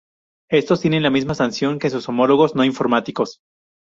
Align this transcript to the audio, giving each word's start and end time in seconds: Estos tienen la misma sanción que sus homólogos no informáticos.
Estos 0.49 0.81
tienen 0.81 1.03
la 1.03 1.11
misma 1.11 1.35
sanción 1.35 1.77
que 1.77 1.91
sus 1.91 2.09
homólogos 2.09 2.55
no 2.55 2.63
informáticos. 2.63 3.39